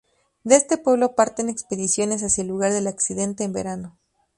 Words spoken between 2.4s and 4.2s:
el lugar del accidente, en verano.